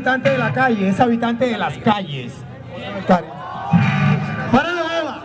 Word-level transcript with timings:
habitante 0.00 0.30
de 0.30 0.38
la 0.38 0.52
calle, 0.52 0.88
es 0.88 0.98
habitante 0.98 1.44
de 1.44 1.58
las 1.58 1.76
calles. 1.76 2.32
Para 3.06 4.72
la 4.72 4.82
bola. 4.82 5.22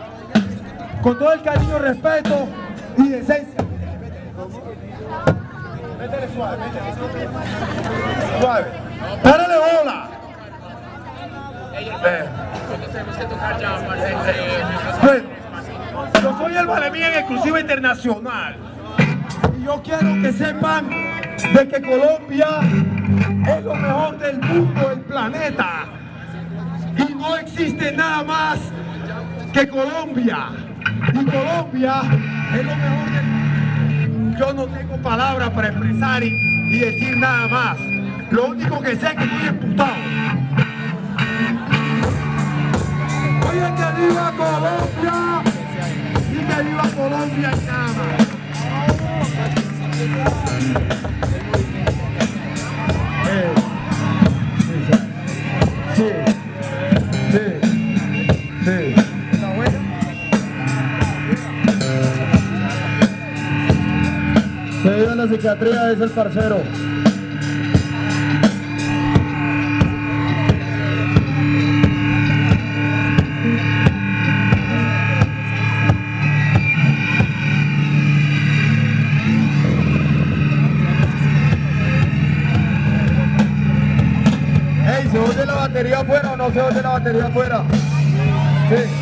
Con 1.02 1.18
todo 1.18 1.32
el 1.32 1.42
cariño, 1.42 1.80
respeto 1.80 2.48
y 2.98 3.08
decencia. 3.08 3.64
Métele 5.98 6.28
suave, 6.36 6.58
métele 6.58 6.94
suave. 8.42 8.66
Párale 9.24 9.56
bola. 9.58 10.10
Bueno, 15.04 15.30
yo 16.22 16.38
soy 16.38 16.58
el 16.58 16.68
Valemín 16.68 17.04
en 17.04 17.14
exclusiva 17.14 17.62
internacional. 17.62 18.58
Y 19.58 19.64
yo 19.64 19.82
quiero 19.82 20.22
que 20.22 20.34
sepan 20.34 20.90
de 20.90 21.68
que 21.68 21.82
Colombia 21.82 22.48
es 23.26 23.64
lo 23.64 23.76
mejor 23.76 24.18
del 24.20 24.40
mundo, 24.40 24.90
del 24.90 25.00
planeta. 25.02 25.86
Y 26.98 27.14
no 27.14 27.36
existe 27.38 27.92
nada 27.92 28.24
más 28.24 28.60
que 29.54 29.68
Colombia. 29.68 30.50
Y 31.14 31.26
Colombia 31.26 32.02
es 32.54 32.66
lo 32.66 32.76
mejor 32.76 33.12
del 33.12 33.26
mundo. 33.26 34.38
Yo 34.38 34.54
no 34.54 34.66
tengo 34.68 34.98
palabras 34.98 35.50
para 35.52 35.70
expresar 35.70 36.24
y, 36.24 36.28
y 36.28 36.80
decir 36.80 37.18
nada 37.18 37.48
más. 37.48 37.78
Lo 38.32 38.48
único 38.48 38.82
que 38.82 38.96
sé 38.96 39.08
es 39.08 39.14
que 39.14 39.24
estoy 39.24 39.48
emputado. 39.48 39.96
Oye, 43.50 43.74
que 43.76 44.02
viva 44.02 44.32
Colombia 44.38 45.42
y 46.32 46.36
que 46.36 46.64
viva 46.64 46.84
Colombia 46.96 47.52
y 47.54 47.66
nada 47.66 47.88
más. 47.88 48.36
Psiquiatría, 65.28 65.92
es 65.92 66.02
el 66.02 66.10
parcero. 66.10 66.58
Ey, 84.88 85.10
¿se 85.10 85.20
oye 85.20 85.46
la 85.46 85.56
batería 85.56 86.00
afuera 86.00 86.32
o 86.34 86.38
no 86.38 86.52
se 86.52 86.62
oye 86.62 86.82
la 86.82 86.90
batería 86.90 87.26
afuera? 87.26 87.64
Sí. 88.70 88.95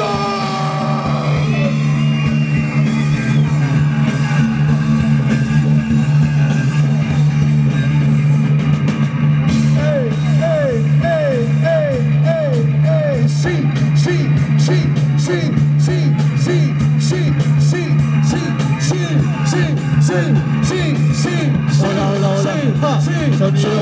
Sonido 0.00 0.50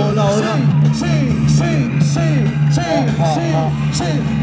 hola, 0.08 0.24
hola. 0.26 0.56
Sí, 0.92 1.06
sí, 1.48 1.98
sí, 2.00 2.44
sí, 2.70 2.80
Ajá, 2.80 3.70
sí, 3.92 4.37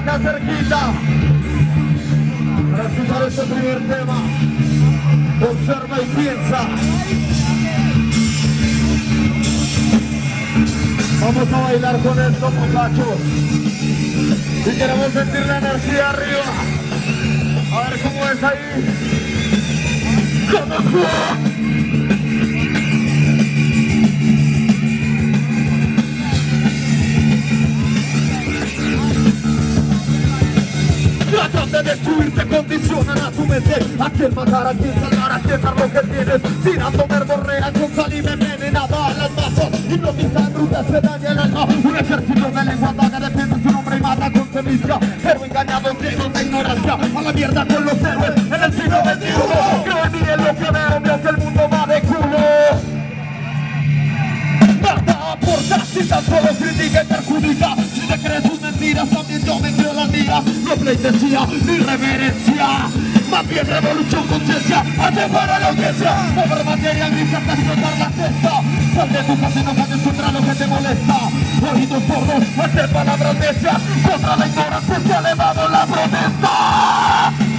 acá 0.00 0.18
cerquita 0.18 0.92
para 2.72 2.88
escuchar 2.88 3.22
este 3.28 3.42
primer 3.42 3.78
tema. 3.88 4.22
Observa 5.42 5.96
y 6.00 6.06
piensa. 6.16 6.60
Vamos 11.20 11.52
a 11.52 11.60
bailar 11.60 11.98
con 11.98 12.18
esto, 12.18 12.50
muchachos. 12.50 13.18
Y 14.66 14.78
queremos 14.78 15.12
sentir 15.12 15.46
la 15.46 15.58
energía 15.58 16.10
arriba. 16.10 16.44
A 17.72 17.90
ver 17.90 18.00
cómo 18.00 18.28
es 18.28 18.42
ahí. 18.42 18.58
¿Cómo? 20.50 21.79
Tratan 31.90 32.04
de 32.04 32.24
destruirte, 32.24 32.46
condicionan 32.46 33.18
a 33.18 33.30
tu 33.30 33.46
mente. 33.46 33.74
A 33.98 34.10
quien 34.10 34.34
matar, 34.34 34.66
a 34.66 34.74
quien 34.74 34.94
salvar, 34.94 35.32
a 35.32 35.40
quien 35.40 35.60
dar 35.60 35.76
lo 35.76 35.92
que 35.92 36.00
tienes. 36.00 36.62
Tirando 36.62 37.06
verborrea 37.06 37.72
con 37.72 37.94
saliva 37.94 38.32
envenenada 38.32 39.06
a 39.06 39.14
las 39.14 39.30
masas 39.32 39.70
Hipnotizan 39.90 40.54
rutas 40.54 40.86
se 40.86 41.00
daña 41.00 41.30
el 41.32 41.38
alma. 41.38 41.64
Un 41.64 41.96
ejército 41.96 42.50
de 42.50 42.64
lengua 42.64 42.92
vaga 42.92 43.20
defiende 43.20 43.56
su 43.62 43.72
nombre 43.72 43.96
y 43.96 44.00
mata 44.00 44.30
con 44.30 44.52
semilla. 44.52 45.00
Pero 45.22 45.44
engañados 45.44 45.96
ciegos 46.00 46.32
de 46.32 46.42
ignorancia 46.42 46.92
A 46.94 47.22
la 47.22 47.32
mierda 47.32 47.66
con 47.66 47.84
los 47.84 47.94
héroes 47.94 48.36
en 48.36 48.62
el 48.62 48.72
siglo 48.72 49.00
XXI 49.04 49.84
Que 49.84 49.90
olviden 49.90 50.44
lo 50.44 50.56
que 50.56 50.70
veo, 50.70 51.00
veo 51.00 51.22
que 51.22 51.28
el 51.28 51.38
mundo 51.38 51.68
va 51.72 51.86
de 51.86 52.00
culo. 52.02 52.38
Nada 54.82 55.32
aporta 55.32 55.84
si 55.84 56.04
tan 56.04 56.24
solo 56.24 56.48
critica 56.56 57.02
y 57.02 57.06
perjudica. 57.06 57.76
Si 57.92 58.00
te 58.06 58.18
crees 58.18 58.42
sus 58.44 58.69
mentiras 58.80 59.10
también 59.10 59.44
yo 59.44 59.58
me 59.60 59.72
creo 59.72 59.92
las 59.92 60.10
mías 60.10 60.44
No 60.64 60.74
pleitesía 60.74 61.46
ni 61.66 61.78
reverencia 61.78 62.66
Más 63.30 63.48
bien 63.48 63.66
revolución, 63.66 64.26
conciencia 64.26 64.80
Hace 64.80 65.28
para 65.28 65.58
la 65.58 65.68
audiencia 65.68 66.14
Mover 66.34 66.64
materia 66.64 67.08
gris 67.10 67.34
hasta 67.34 67.52
explotar 67.52 67.98
la 67.98 68.10
cesta. 68.10 68.62
Sal 68.94 69.12
de 69.12 69.22
tu 69.22 69.40
casa 69.40 69.60
y 69.60 69.64
no 69.64 69.74
cambies 69.74 70.00
contra 70.00 70.32
lo 70.32 70.40
que 70.40 70.54
te 70.54 70.66
molesta. 70.66 71.16
Oídos 71.72 72.02
sordos, 72.08 72.58
hacer 72.58 72.88
palabras 72.90 73.34
necias. 73.34 73.82
Contra 74.10 74.36
la 74.36 74.46
ignorancia 74.46 75.00
se 75.06 75.12
ha 75.12 75.18
elevado 75.18 75.68
la 75.68 75.86
protesta 75.86 77.49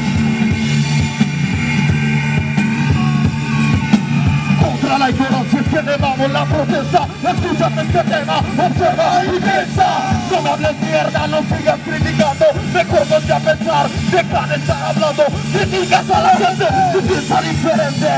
elevamos 6.26 6.32
la 6.32 6.46
protesta 6.46 7.08
Escúchate 7.22 7.82
este 7.82 8.04
tema, 8.04 8.38
observa 8.40 9.24
y 9.26 9.40
piensa. 9.40 9.88
No 10.32 10.42
me 10.42 10.50
hables 10.50 10.82
mierda, 10.82 11.28
no 11.28 11.40
sigas 11.44 11.80
criticando 11.86 12.46
Mejor 12.74 13.08
ponte 13.08 13.34
a 13.34 13.40
pensar, 13.40 13.90
deja 13.90 14.48
de 14.48 14.56
estar 14.56 14.84
hablando 14.84 15.24
Criticas 15.54 16.10
a 16.10 16.22
la 16.22 16.30
gente 16.30 16.68
si 16.92 17.08
piensa 17.08 17.42
diferente 17.42 18.10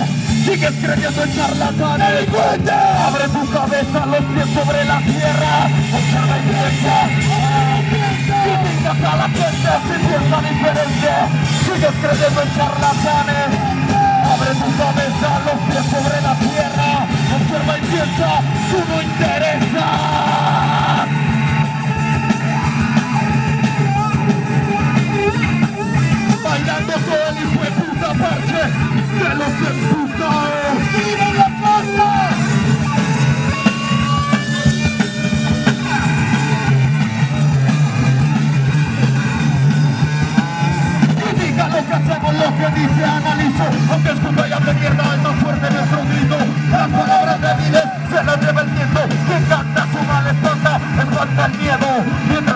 Sigues 0.43 0.73
creyendo 0.81 1.23
en 1.23 1.35
charlatanes. 1.35 2.09
¡Delincuente! 2.09 2.71
Abre 2.71 3.27
tu 3.29 3.49
cabeza, 3.49 4.05
los 4.05 4.23
pies 4.33 4.49
sobre 4.53 4.85
la 4.85 4.99
tierra 4.99 5.53
Observa 5.93 6.35
y 6.37 6.43
piensa. 6.51 6.95
Criticas 8.43 8.97
a 9.03 9.15
la 9.15 9.29
gente 9.29 9.71
si 9.87 9.95
piensa 10.03 10.37
diferente 10.41 11.11
Sigues 11.63 11.95
creyendo 12.01 12.41
en 12.41 12.49
charlatanes. 12.55 13.49
Abre 14.23 14.51
tu 14.55 14.69
cabeza, 14.77 15.29
los 15.45 15.59
pies 15.69 15.85
sobre 15.91 16.21
la 16.21 16.35
tierra 16.35 17.12
Observa 17.35 17.77
y 17.77 17.81
piensa, 17.81 18.41
tú 18.69 18.77
no 18.89 19.01
interesas 19.01 20.23
Bailando 26.43 26.93
todo 26.93 27.29
el 27.29 27.35
hijo 27.37 27.59
de 27.63 27.71
puta 27.71 28.13
parche 28.13 28.63
de 29.19 29.35
los 29.35 29.53
emputados 29.71 30.52
analizo 43.53 43.93
Aunque 43.93 44.09
escucha 44.11 44.47
y 44.47 44.51
hable 44.51 44.73
mierda, 44.73 45.15
es 45.15 45.21
más 45.21 45.35
fuerte 45.35 45.69
nuestro 45.71 46.05
grito. 46.05 46.37
Las 46.71 46.87
palabras 46.89 47.41
débiles 47.41 47.83
se 48.09 48.23
las 48.23 48.41
lleva 48.41 48.61
el 48.61 48.69
viento 48.69 48.99
Quien 49.27 49.43
canta 49.45 49.87
su 49.91 50.03
mal 50.03 50.27
espanta, 50.27 50.79
espanta 50.99 51.45
el 51.45 51.57
miedo. 51.57 51.87
Mientras 52.29 52.52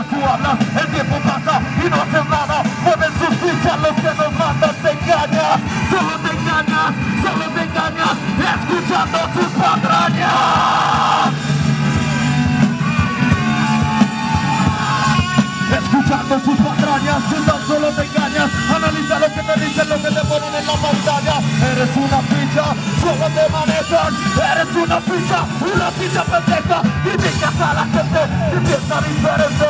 la 20.67 20.75
pantalla 20.75 21.35
Eres 21.71 21.93
una 21.95 22.19
ficha, 22.27 22.65
solo 23.01 23.25
te 23.31 23.45
manejan 23.49 24.11
Eres 24.35 24.71
una 24.75 24.99
ficha, 25.01 25.39
una 25.63 25.91
ficha 25.91 26.23
pendeja 26.23 26.81
Criticas 27.03 27.61
a 27.61 27.73
la 27.73 27.85
gente 27.85 28.37
si 28.51 28.59
piensa 28.65 28.97
diferente. 29.01 29.67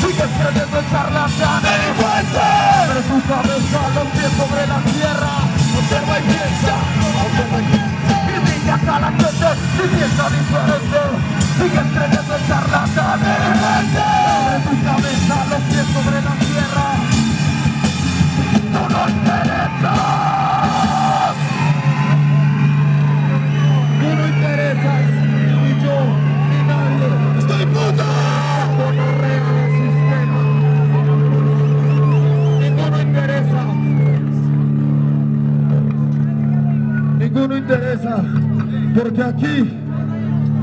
Sigues 0.00 0.32
creyendo 0.38 0.78
en 0.78 0.90
charlatanes 0.90 1.62
¡Delincuente! 1.62 2.42
Abre 2.42 3.00
tu 3.02 3.18
cabeza, 3.28 3.80
los 3.94 4.08
pies 4.12 4.32
sobre 4.34 4.66
la 4.66 4.78
tierra. 4.82 5.34
Observa 5.78 6.18
y 6.18 6.22
piensa, 6.22 6.74
observa 7.22 7.58
y 7.60 7.64
piensa. 7.70 8.14
Criticas 8.26 8.88
a 8.88 9.00
la 9.00 9.10
gente 9.12 9.48
si 9.76 9.84
piensa 9.94 10.24
diferente. 10.30 11.00
Sigues 11.58 11.88
creyendo 11.94 12.32
en 12.36 12.48
charlatanes 12.48 13.38
Abre 14.02 14.58
tu 14.66 14.74
cabeza, 14.82 15.36
los 15.50 15.62
pies 15.70 15.86
sobre 15.94 16.18
la 16.22 16.30
tierra 16.30 16.41
aquí 39.34 39.78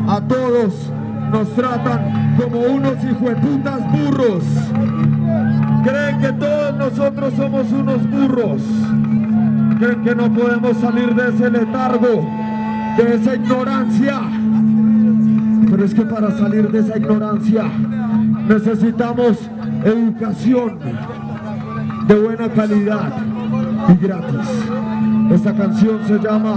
a 0.08 0.22
todos 0.22 0.92
nos 1.32 1.56
tratan 1.56 2.36
como 2.38 2.60
unos 2.60 3.04
hijueputas 3.04 3.82
burros. 3.92 4.44
Creen 5.84 6.20
que 6.20 6.32
todos 6.34 6.76
nosotros 6.78 7.34
somos 7.36 7.72
unos 7.72 8.10
burros. 8.10 8.62
Creen 9.78 10.02
que 10.04 10.16
no 10.16 10.32
podemos 10.34 10.78
salir 10.78 11.14
de 11.14 11.30
ese 11.30 11.50
letargo, 11.50 12.28
de 12.98 13.16
esa 13.16 13.36
ignorancia. 13.36 14.20
Pero 15.70 15.86
es 15.86 15.94
que 15.94 16.02
para 16.02 16.32
salir 16.32 16.72
de 16.72 16.80
esa 16.80 16.98
ignorancia 16.98 17.64
necesitamos 18.48 19.38
educación 19.84 20.80
de 22.08 22.16
buena 22.16 22.50
calidad 22.50 23.14
y 23.90 24.06
gratis. 24.06 24.50
Esta 25.32 25.54
canción 25.54 26.00
se 26.08 26.18
llama 26.18 26.56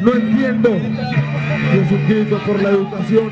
No 0.00 0.12
entiendo 0.12 0.70
y 1.72 1.78
es 1.78 1.92
un 1.92 2.08
grito 2.08 2.38
por 2.46 2.62
la 2.62 2.70
educación. 2.70 3.30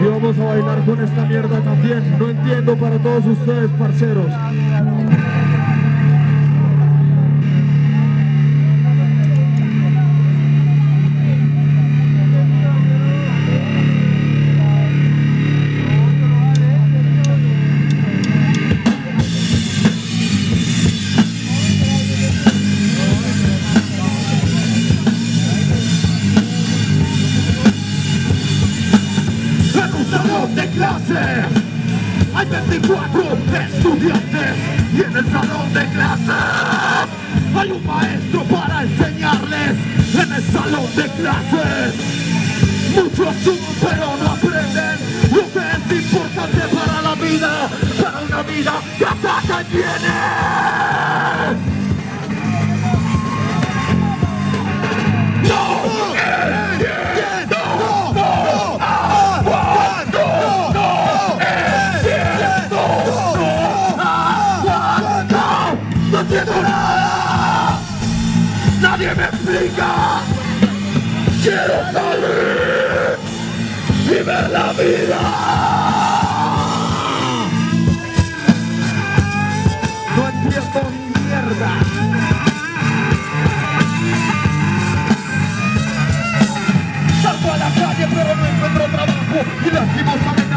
Y 0.00 0.06
vamos 0.06 0.38
a 0.38 0.44
bailar 0.44 0.84
con 0.84 1.04
esta 1.04 1.24
mierda 1.24 1.60
también. 1.60 2.18
No 2.18 2.28
entiendo 2.28 2.76
para 2.76 2.98
todos 2.98 3.26
ustedes, 3.26 3.70
parceros. 3.78 4.26
De. 41.02 41.94
Muchos 42.94 43.26
asumen 43.28 43.60
pero 43.80 44.16
no 44.16 44.30
aprenden 44.30 44.98
lo 45.32 45.52
que 45.52 45.60
vida 47.14 47.68
para 48.02 48.20
una 48.20 48.42
vida 48.42 48.72
que 48.98 49.06
ataca 49.06 49.62
y 49.62 49.64
viene. 49.76 50.80
no 66.10 66.20
entiendo 66.20 66.62
nada. 66.62 67.78
Nadie 68.80 69.14
me 69.14 69.24
explica. 69.24 70.39
Quiero 71.42 71.92
salir 71.92 73.18
y 74.10 74.24
la 74.24 74.72
vida. 74.74 75.20
No 80.16 80.28
entiendo 80.28 80.80
ni 80.90 81.20
mierda. 81.20 81.70
Salgo 87.22 87.52
a 87.52 87.56
la 87.56 87.70
calle 87.70 88.08
pero 88.14 88.34
no 88.36 88.46
encuentro 88.46 88.84
trabajo 88.84 89.40
y 89.64 89.70
lastimosamente 89.70 90.49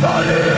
salir 0.00 0.56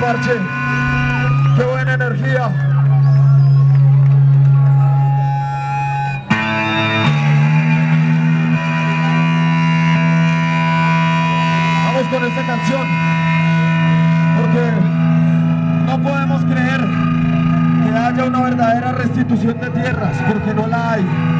parche. 0.00 0.32
Qué 1.56 1.64
buena 1.64 1.94
energía. 1.94 2.67
Restitución 19.28 19.60
de 19.60 19.80
tierras, 19.80 20.16
porque 20.26 20.54
no 20.54 20.66
la 20.66 20.92
hay. 20.92 21.37